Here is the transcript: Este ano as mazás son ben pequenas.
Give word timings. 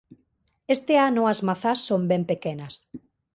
Este 0.75 0.93
ano 1.09 1.21
as 1.33 1.39
mazás 1.47 1.79
son 1.87 2.01
ben 2.11 2.23
pequenas. 2.31 2.73